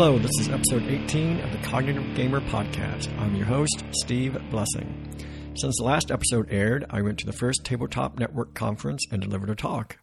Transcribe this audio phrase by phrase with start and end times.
[0.00, 3.12] Hello, this is episode 18 of the Cognitive Gamer Podcast.
[3.18, 5.12] I'm your host, Steve Blessing.
[5.56, 9.50] Since the last episode aired, I went to the first Tabletop Network conference and delivered
[9.50, 9.98] a talk.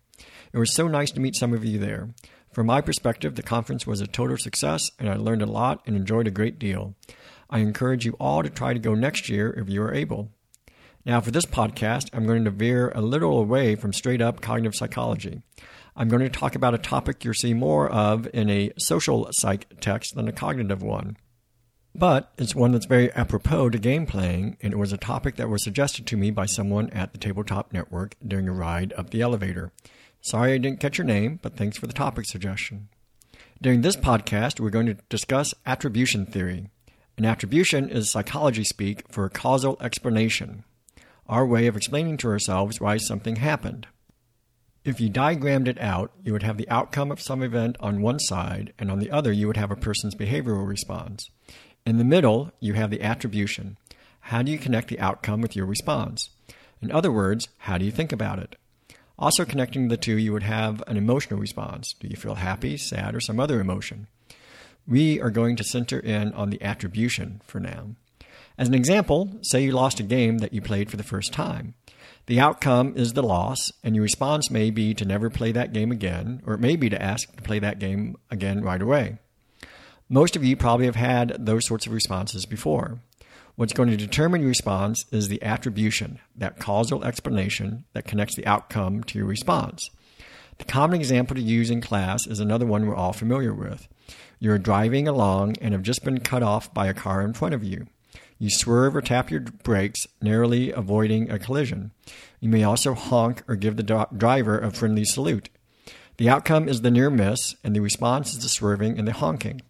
[0.51, 2.09] It was so nice to meet some of you there.
[2.51, 5.95] From my perspective, the conference was a total success and I learned a lot and
[5.95, 6.93] enjoyed a great deal.
[7.49, 10.29] I encourage you all to try to go next year if you are able.
[11.05, 14.73] Now, for this podcast, I'm going to veer a little away from straight up cognitive
[14.73, 15.43] psychology.
[15.95, 19.67] I'm going to talk about a topic you'll see more of in a social psych
[19.79, 21.17] text than a cognitive one.
[21.93, 25.47] But it's one that's very apropos to game playing, and it was a topic that
[25.47, 29.21] was suggested to me by someone at the Tabletop Network during a ride up the
[29.21, 29.71] elevator.
[30.21, 32.89] Sorry I didn't catch your name, but thanks for the topic suggestion.
[33.61, 36.71] During this podcast, we're going to discuss attribution theory.
[37.15, 40.63] An attribution is psychology speak for causal explanation,
[41.27, 43.87] our way of explaining to ourselves why something happened.
[44.83, 48.19] If you diagrammed it out, you would have the outcome of some event on one
[48.19, 51.27] side, and on the other, you would have a person's behavioral response.
[51.85, 53.77] In the middle, you have the attribution.
[54.19, 56.29] How do you connect the outcome with your response?
[56.81, 58.55] In other words, how do you think about it?
[59.17, 61.93] Also, connecting the two, you would have an emotional response.
[61.99, 64.07] Do you feel happy, sad, or some other emotion?
[64.87, 67.95] We are going to center in on the attribution for now.
[68.57, 71.73] As an example, say you lost a game that you played for the first time.
[72.27, 75.91] The outcome is the loss, and your response may be to never play that game
[75.91, 79.19] again, or it may be to ask to play that game again right away.
[80.09, 82.99] Most of you probably have had those sorts of responses before.
[83.55, 88.45] What's going to determine your response is the attribution, that causal explanation that connects the
[88.47, 89.89] outcome to your response.
[90.57, 93.87] The common example to use in class is another one we're all familiar with.
[94.39, 97.63] You're driving along and have just been cut off by a car in front of
[97.63, 97.87] you.
[98.37, 101.91] You swerve or tap your brakes, narrowly avoiding a collision.
[102.39, 105.49] You may also honk or give the driver a friendly salute.
[106.17, 109.61] The outcome is the near miss, and the response is the swerving and the honking.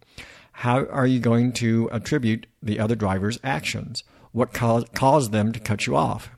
[0.52, 4.02] How are you going to attribute the other driver's actions?
[4.32, 6.30] What caused, caused them to cut you off?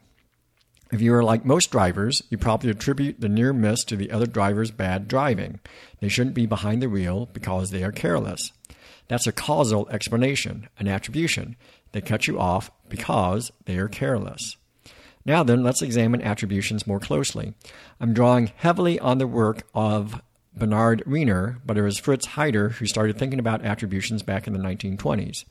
[0.91, 4.27] If you are like most drivers, you probably attribute the near miss to the other
[4.27, 5.61] driver's bad driving.
[6.01, 8.53] They shouldn't be behind the wheel because they are careless.
[9.09, 11.57] That's a causal explanation, an attribution.
[11.93, 14.57] They cut you off because they are careless.
[15.25, 17.55] Now then, let's examine attributions more closely.
[18.01, 20.23] I'm drawing heavily on the work of
[20.57, 24.59] Bernard Weiner, but it was Fritz Heider who started thinking about attributions back in the
[24.59, 25.45] 1920s.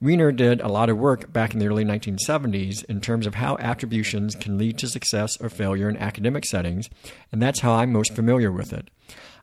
[0.00, 3.56] Weiner did a lot of work back in the early 1970s in terms of how
[3.58, 6.90] attributions can lead to success or failure in academic settings,
[7.32, 8.90] and that's how I'm most familiar with it.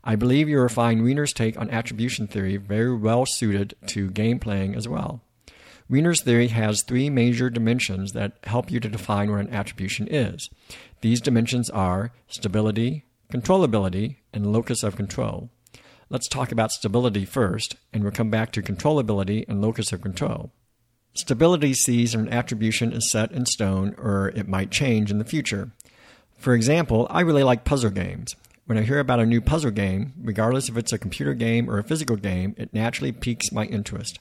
[0.04, 4.38] I believe you will find Weiner's take on attribution theory very well suited to game
[4.38, 5.22] playing as well.
[5.90, 10.50] Weiner's theory has three major dimensions that help you to define what an attribution is.
[11.02, 15.50] These dimensions are stability, controllability, and locus of control.
[16.10, 20.52] Let's talk about stability first, and we'll come back to controllability and locus of control.
[21.16, 25.72] Stability sees an attribution is set in stone or it might change in the future.
[26.38, 28.36] For example, I really like puzzle games.
[28.66, 31.78] When I hear about a new puzzle game, regardless if it's a computer game or
[31.78, 34.20] a physical game, it naturally piques my interest.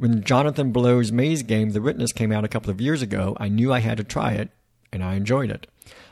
[0.00, 3.50] When Jonathan Blow's Maze game, The Witness, came out a couple of years ago, I
[3.50, 4.48] knew I had to try it,
[4.90, 5.66] and I enjoyed it.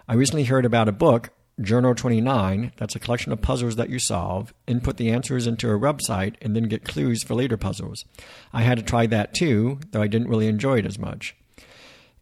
[0.07, 3.99] I recently heard about a book, Journal 29, that's a collection of puzzles that you
[3.99, 8.05] solve, input the answers into a website, and then get clues for later puzzles.
[8.53, 11.35] I had to try that too, though I didn't really enjoy it as much.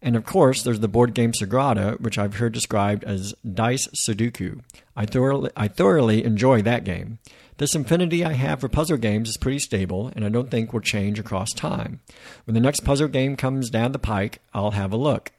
[0.01, 4.61] And of course, there's the board game Sagrada, which I've heard described as dice Sudoku.
[4.95, 7.19] I thoroughly, I thoroughly enjoy that game.
[7.57, 10.79] This infinity I have for puzzle games is pretty stable, and I don't think will
[10.79, 12.01] change across time.
[12.45, 15.31] When the next puzzle game comes down the pike, I'll have a look.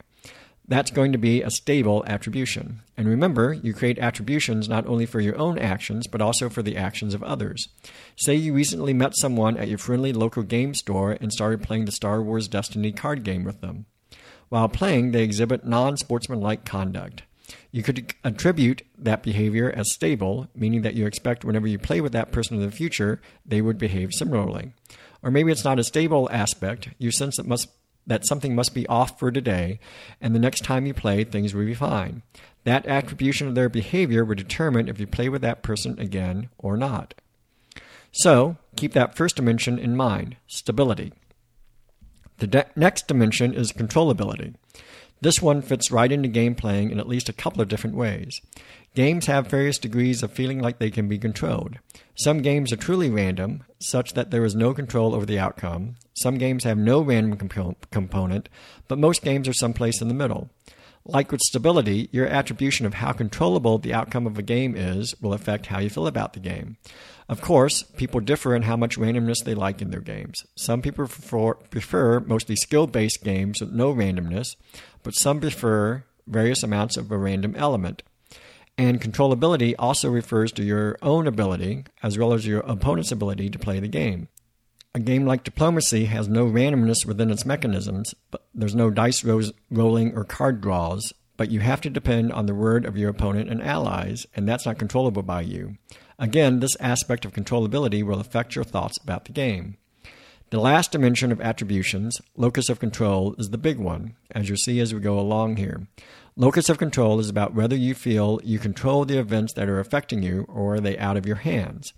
[0.67, 2.81] That's going to be a stable attribution.
[2.97, 6.75] And remember, you create attributions not only for your own actions, but also for the
[6.75, 7.69] actions of others.
[8.17, 11.91] Say you recently met someone at your friendly local game store and started playing the
[11.93, 13.85] Star Wars Destiny card game with them.
[14.49, 17.23] While playing, they exhibit non sportsmanlike conduct.
[17.71, 22.11] You could attribute that behavior as stable, meaning that you expect whenever you play with
[22.13, 24.73] that person in the future, they would behave similarly.
[25.21, 26.89] Or maybe it's not a stable aspect.
[26.97, 27.69] You sense that must
[28.07, 29.79] that something must be off for today,
[30.19, 32.23] and the next time you play, things will be fine.
[32.63, 36.75] That attribution of their behavior would determine if you play with that person again or
[36.75, 37.13] not.
[38.11, 41.13] So, keep that first dimension in mind stability.
[42.39, 44.55] The de- next dimension is controllability.
[45.21, 48.39] This one fits right into game playing in at least a couple of different ways.
[48.95, 51.77] Games have various degrees of feeling like they can be controlled.
[52.15, 55.95] Some games are truly random, such that there is no control over the outcome.
[56.15, 58.49] Some games have no random comp- component,
[58.87, 60.49] but most games are someplace in the middle.
[61.05, 65.33] Like with stability, your attribution of how controllable the outcome of a game is will
[65.33, 66.77] affect how you feel about the game.
[67.29, 70.43] Of course, people differ in how much randomness they like in their games.
[70.57, 74.55] Some people prefer, prefer mostly skill based games with no randomness,
[75.03, 78.01] but some prefer various amounts of a random element.
[78.79, 83.59] And controllability also refers to your own ability as well as your opponent's ability to
[83.59, 84.27] play the game.
[84.95, 89.51] A game like diplomacy has no randomness within its mechanisms, but there's no dice rolls,
[89.69, 93.51] rolling or card draws, but you have to depend on the word of your opponent
[93.51, 95.75] and allies, and that's not controllable by you.
[96.19, 99.77] Again, this aspect of controllability will affect your thoughts about the game.
[100.49, 104.81] The last dimension of attributions, locus of control, is the big one, as you'll see
[104.81, 105.87] as we go along here.
[106.35, 110.21] Locus of control is about whether you feel you control the events that are affecting
[110.21, 111.93] you or are they out of your hands.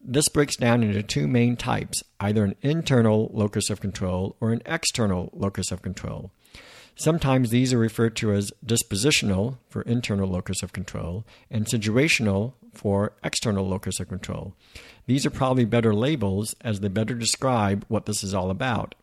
[0.00, 4.62] This breaks down into two main types either an internal locus of control or an
[4.66, 6.30] external locus of control.
[6.96, 13.12] Sometimes these are referred to as dispositional for internal locus of control and situational for
[13.22, 14.54] external locus of control.
[15.06, 18.94] These are probably better labels as they better describe what this is all about.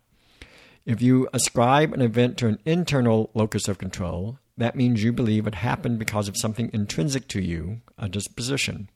[0.86, 5.46] If you ascribe an event to an internal locus of control, that means you believe
[5.46, 8.90] it happened because of something intrinsic to you, a disposition.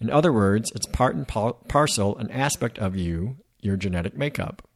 [0.00, 4.66] In other words, it's part and parcel, an aspect of you, your genetic makeup.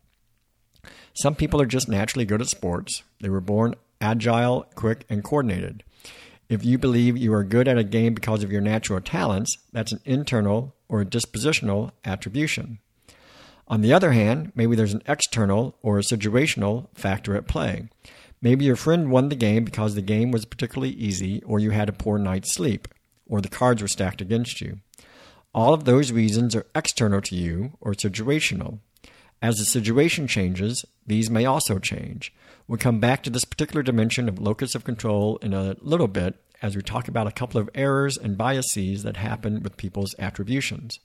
[1.15, 3.03] Some people are just naturally good at sports.
[3.21, 5.83] They were born agile, quick, and coordinated.
[6.49, 9.93] If you believe you are good at a game because of your natural talents, that's
[9.93, 12.79] an internal or dispositional attribution.
[13.67, 17.89] On the other hand, maybe there's an external or a situational factor at play.
[18.41, 21.91] Maybe your friend won the game because the game was particularly easy, or you had
[21.91, 22.89] a poor night's sleep,
[23.27, 24.79] or the cards were stacked against you.
[25.53, 28.79] All of those reasons are external to you or situational.
[29.43, 32.33] As the situation changes, these may also change.
[32.69, 36.37] We'll come back to this particular dimension of locus of control in a little bit
[36.61, 40.99] as we talk about a couple of errors and biases that happen with people's attributions.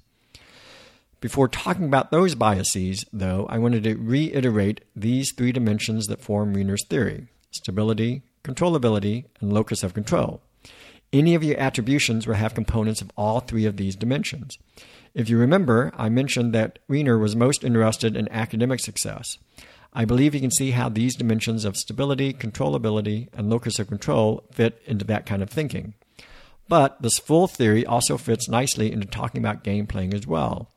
[1.21, 6.53] Before talking about those biases, though, I wanted to reiterate these three dimensions that form
[6.53, 10.41] Weiner's theory stability, controllability, and locus of control.
[11.13, 14.57] Any of your attributions will have components of all three of these dimensions.
[15.13, 19.37] If you remember, I mentioned that Weiner was most interested in academic success.
[19.93, 24.43] I believe you can see how these dimensions of stability, controllability, and locus of control
[24.51, 25.93] fit into that kind of thinking.
[26.67, 30.69] But this full theory also fits nicely into talking about game playing as well.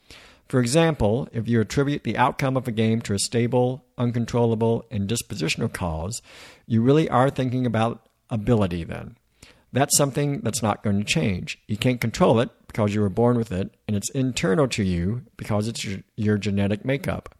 [0.48, 5.08] For example, if you attribute the outcome of a game to a stable, uncontrollable, and
[5.08, 6.22] dispositional cause,
[6.66, 9.16] you really are thinking about ability then.
[9.72, 11.58] That's something that's not going to change.
[11.66, 15.22] You can't control it because you were born with it, and it's internal to you
[15.36, 17.35] because it's your, your genetic makeup.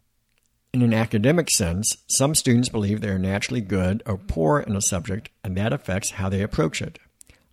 [0.73, 4.81] In an academic sense, some students believe they are naturally good or poor in a
[4.81, 6.99] subject, and that affects how they approach it.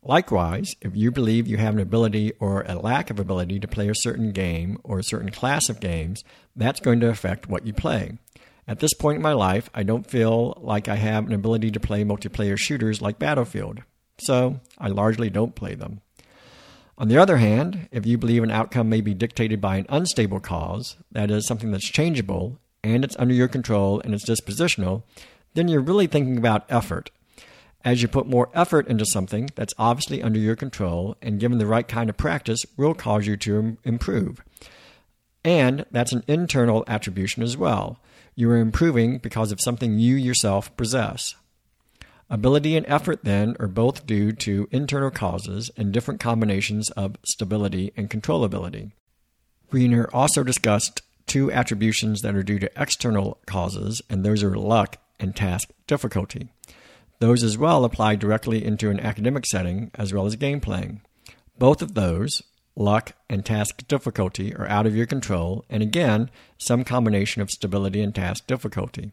[0.03, 3.89] Likewise, if you believe you have an ability or a lack of ability to play
[3.89, 6.25] a certain game or a certain class of games,
[6.55, 8.19] that's going to affect what you play.
[8.69, 11.81] At this point in my life, I don't feel like I have an ability to
[11.81, 13.81] play multiplayer shooters like Battlefield,
[14.19, 16.03] so I largely don't play them.
[16.99, 20.41] On the other hand, if you believe an outcome may be dictated by an unstable
[20.41, 25.03] cause, that is, something that's changeable, and it's under your control and it's dispositional,
[25.55, 27.11] then you're really thinking about effort.
[27.85, 31.67] As you put more effort into something that's obviously under your control and given the
[31.67, 34.43] right kind of practice will cause you to improve.
[35.45, 37.99] And that's an internal attribution as well.
[38.35, 41.35] You are improving because of something you yourself possess.
[42.31, 47.93] Ability and effort, then, are both due to internal causes and different combinations of stability
[47.97, 48.93] and controllability.
[49.71, 54.99] Weiner also discussed two attributions that are due to external causes, and those are luck
[55.19, 56.49] and task difficulty.
[57.21, 61.01] Those as well apply directly into an academic setting as well as game playing.
[61.59, 62.43] Both of those,
[62.77, 68.03] luck and task difficulty, are out of your control, and again, some combination of stability
[68.03, 69.13] and task difficulty.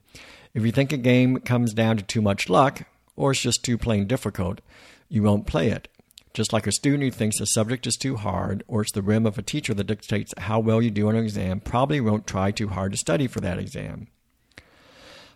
[0.53, 2.83] If you think a game comes down to too much luck,
[3.15, 4.61] or it's just too plain difficult,
[5.07, 5.87] you won't play it.
[6.33, 9.25] Just like a student who thinks a subject is too hard, or it's the whim
[9.25, 12.51] of a teacher that dictates how well you do on an exam, probably won't try
[12.51, 14.07] too hard to study for that exam.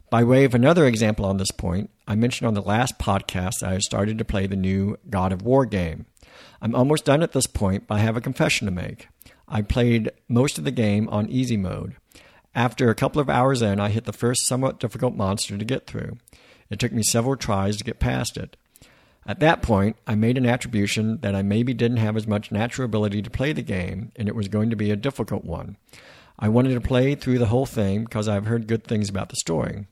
[0.10, 3.74] By way of another example on this point, I mentioned on the last podcast that
[3.74, 6.06] I started to play the new God of War game.
[6.62, 9.10] I'm almost done at this point, but I have a confession to make.
[9.48, 11.96] I played most of the game on easy mode.
[12.54, 15.88] After a couple of hours in, I hit the first somewhat difficult monster to get
[15.88, 16.18] through.
[16.70, 18.56] It took me several tries to get past it.
[19.28, 22.86] At that point, I made an attribution that I maybe didn't have as much natural
[22.86, 25.78] ability to play the game, and it was going to be a difficult one.
[26.38, 29.36] I wanted to play through the whole thing because I've heard good things about the
[29.38, 29.88] story.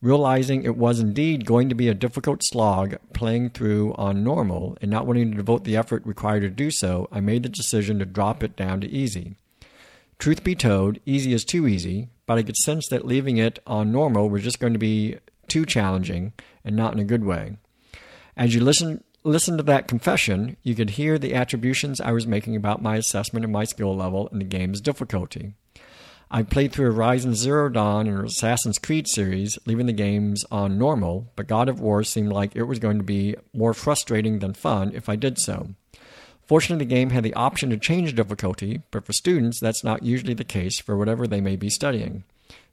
[0.00, 4.90] Realizing it was indeed going to be a difficult slog playing through on normal and
[4.90, 8.06] not wanting to devote the effort required to do so, I made the decision to
[8.06, 9.34] drop it down to easy.
[10.18, 13.92] Truth be told, easy is too easy, but I could sense that leaving it on
[13.92, 15.18] normal was just going to be
[15.48, 16.32] too challenging
[16.64, 17.56] and not in a good way.
[18.40, 22.56] As you listen listen to that confession, you could hear the attributions I was making
[22.56, 25.52] about my assessment of my skill level and the game's difficulty.
[26.30, 31.30] I played through Horizon Zero Dawn and Assassin's Creed series, leaving the games on normal,
[31.36, 34.92] but God of War seemed like it was going to be more frustrating than fun
[34.94, 35.74] if I did so.
[36.46, 40.32] Fortunately, the game had the option to change difficulty, but for students, that's not usually
[40.32, 42.24] the case for whatever they may be studying.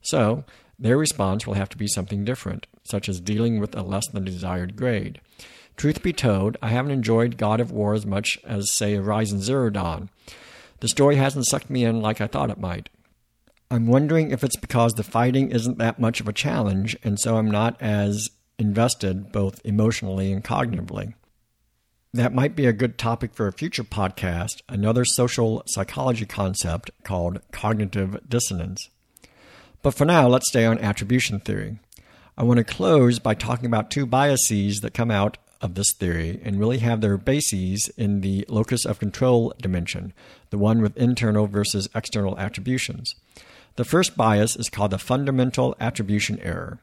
[0.01, 0.45] So,
[0.79, 4.23] their response will have to be something different, such as dealing with a less than
[4.23, 5.19] desired grade.
[5.77, 9.69] Truth be told, I haven't enjoyed God of War as much as, say, Horizon Zero
[9.69, 10.09] Dawn.
[10.79, 12.89] The story hasn't sucked me in like I thought it might.
[13.69, 17.37] I'm wondering if it's because the fighting isn't that much of a challenge, and so
[17.37, 21.13] I'm not as invested both emotionally and cognitively.
[22.11, 27.39] That might be a good topic for a future podcast, another social psychology concept called
[27.51, 28.89] cognitive dissonance.
[29.83, 31.77] But for now, let's stay on attribution theory.
[32.35, 36.39] I want to close by talking about two biases that come out of this theory
[36.43, 40.13] and really have their bases in the locus of control dimension,
[40.49, 43.15] the one with internal versus external attributions.
[43.75, 46.79] The first bias is called the fundamental attribution error.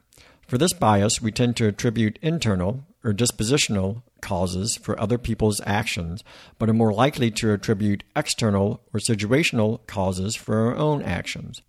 [0.47, 6.23] For this bias, we tend to attribute internal or dispositional causes for other people's actions,
[6.57, 11.61] but are more likely to attribute external or situational causes for our own actions.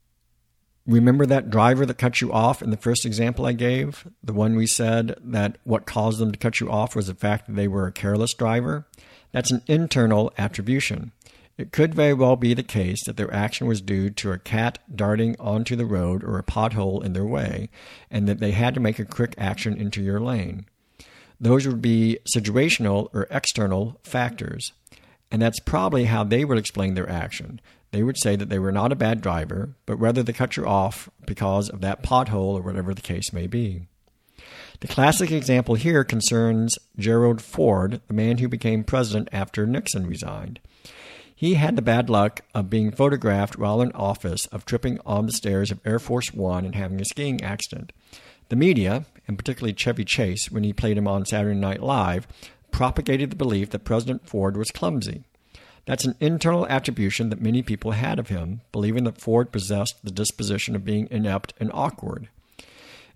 [0.87, 4.07] Remember that driver that cut you off in the first example I gave?
[4.23, 7.47] The one we said that what caused them to cut you off was the fact
[7.47, 8.87] that they were a careless driver?
[9.33, 11.11] That's an internal attribution.
[11.59, 14.78] It could very well be the case that their action was due to a cat
[14.95, 17.69] darting onto the road or a pothole in their way,
[18.11, 20.66] and that they had to make a quick action into your lane.
[21.40, 24.73] Those would be situational or external factors.
[25.31, 27.61] And that's probably how they would explain their action.
[27.97, 30.67] They would say that they were not a bad driver, but rather they cut you
[30.67, 33.87] off because of that pothole or whatever the case may be.
[34.81, 40.61] The classic example here concerns Gerald Ford, the man who became president after Nixon resigned.
[41.35, 45.33] He had the bad luck of being photographed while in office of tripping on the
[45.33, 47.95] stairs of Air Force One and having a skiing accident.
[48.50, 52.29] The media, and particularly Chevy Chase, when he played him on Saturday Night Live,
[52.71, 55.25] propagated the belief that President Ford was clumsy.
[55.87, 60.11] That's an internal attribution that many people had of him, believing that Ford possessed the
[60.11, 62.28] disposition of being inept and awkward.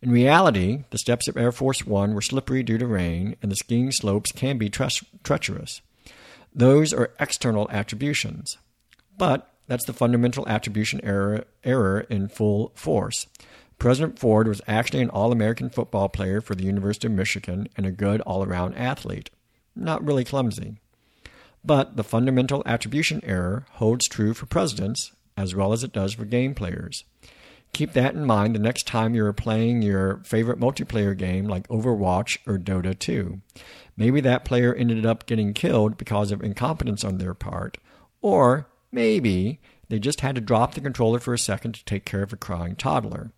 [0.00, 3.57] In reality, the steps of Air Force One were slippery due to rain, and the
[3.57, 4.89] skiing slopes can be tre-
[5.25, 5.83] treacherous.
[6.55, 8.57] Those are external attributions.
[9.19, 13.27] But that's the fundamental attribution error, error in full force.
[13.79, 17.85] President Ford was actually an All American football player for the University of Michigan and
[17.85, 19.31] a good all around athlete.
[19.77, 20.77] Not really clumsy.
[21.64, 26.25] But the fundamental attribution error holds true for presidents as well as it does for
[26.25, 27.05] game players.
[27.73, 32.38] Keep that in mind the next time you're playing your favorite multiplayer game like Overwatch
[32.47, 33.40] or Dota 2.
[33.97, 37.79] Maybe that player ended up getting killed because of incompetence on their part,
[38.21, 42.23] or maybe they just had to drop the controller for a second to take care
[42.23, 43.31] of a crying toddler.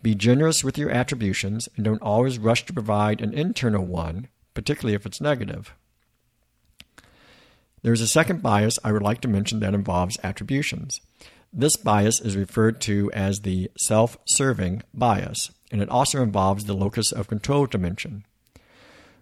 [0.00, 4.94] Be generous with your attributions and don't always rush to provide an internal one, particularly
[4.94, 5.74] if it's negative.
[7.82, 11.00] There's a second bias I would like to mention that involves attributions.
[11.52, 16.74] This bias is referred to as the self serving bias, and it also involves the
[16.74, 18.24] locus of control dimension.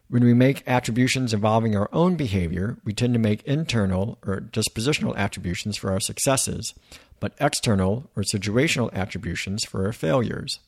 [0.09, 5.17] When we make attributions involving our own behavior, we tend to make internal or dispositional
[5.17, 6.75] attributions for our successes,
[7.19, 10.61] but external or situational attributions for our failures.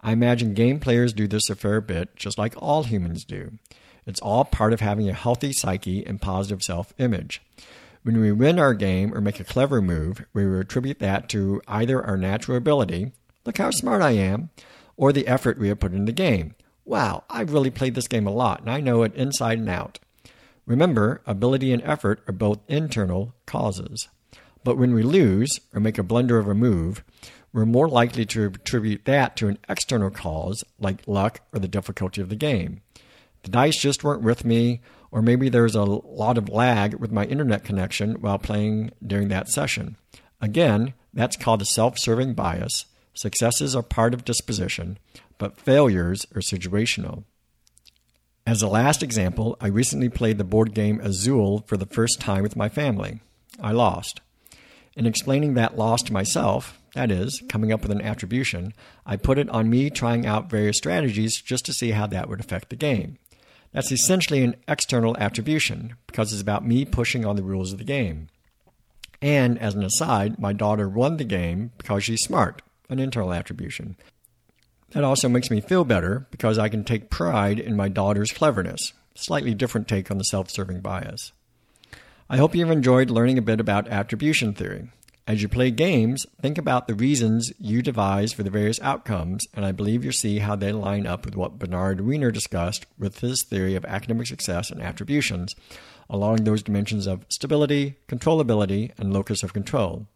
[0.00, 3.58] I imagine game players do this a fair bit, just like all humans do.
[4.06, 7.42] It's all part of having a healthy psyche and positive self image.
[8.02, 12.02] When we win our game or make a clever move, we attribute that to either
[12.02, 13.12] our natural ability,
[13.44, 14.50] look how smart I am,
[14.96, 16.54] or the effort we have put in the game,
[16.84, 19.98] wow, I've really played this game a lot and I know it inside and out.
[20.66, 24.08] Remember, ability and effort are both internal causes.
[24.64, 27.02] But when we lose or make a blunder of a move,
[27.52, 32.20] we're more likely to attribute that to an external cause like luck or the difficulty
[32.20, 32.82] of the game.
[33.42, 34.80] The dice just weren't with me,
[35.10, 39.48] or maybe there's a lot of lag with my internet connection while playing during that
[39.48, 39.96] session.
[40.40, 42.86] Again, that's called a self serving bias.
[43.14, 44.98] Successes are part of disposition,
[45.38, 47.24] but failures are situational.
[48.46, 52.42] As a last example, I recently played the board game Azul for the first time
[52.42, 53.20] with my family.
[53.60, 54.20] I lost.
[54.96, 58.72] In explaining that loss to myself, that is, coming up with an attribution,
[59.06, 62.40] I put it on me trying out various strategies just to see how that would
[62.40, 63.18] affect the game.
[63.72, 67.84] That's essentially an external attribution because it's about me pushing on the rules of the
[67.84, 68.28] game.
[69.22, 73.96] And as an aside, my daughter won the game because she's smart, an internal attribution.
[74.90, 78.92] That also makes me feel better because I can take pride in my daughter's cleverness.
[79.14, 81.32] Slightly different take on the self serving bias.
[82.28, 84.88] I hope you've enjoyed learning a bit about attribution theory.
[85.30, 89.64] As you play games, think about the reasons you devise for the various outcomes, and
[89.64, 93.44] I believe you'll see how they line up with what Bernard Weiner discussed with his
[93.44, 95.54] theory of academic success and attributions,
[96.08, 100.08] along those dimensions of stability, controllability, and locus of control.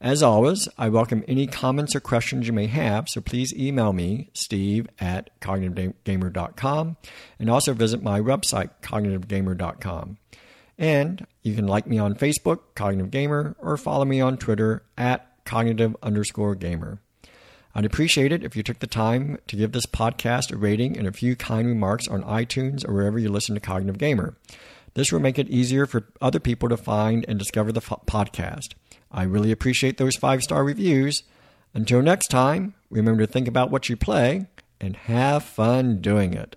[0.00, 4.30] As always, I welcome any comments or questions you may have, so please email me,
[4.32, 6.96] steve at cognitivegamer.com,
[7.40, 10.18] and also visit my website, cognitivegamer.com.
[10.78, 15.26] And you can like me on Facebook, Cognitive Gamer, or follow me on Twitter at
[15.44, 17.00] cognitive underscore gamer.
[17.74, 21.06] I'd appreciate it if you took the time to give this podcast a rating and
[21.06, 24.34] a few kind remarks on iTunes or wherever you listen to Cognitive Gamer.
[24.94, 28.74] This will make it easier for other people to find and discover the podcast.
[29.12, 31.22] I really appreciate those five star reviews.
[31.74, 34.46] Until next time, remember to think about what you play
[34.80, 36.56] and have fun doing it.